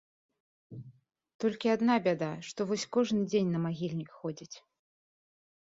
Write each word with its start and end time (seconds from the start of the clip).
Толькі 1.43 1.67
адна 1.75 1.93
бяда, 2.09 2.29
што 2.47 2.67
вось 2.71 2.87
кожны 2.97 3.21
дзень 3.29 3.53
на 3.57 3.63
магільнік 3.67 4.11
ходзіць. 4.23 4.55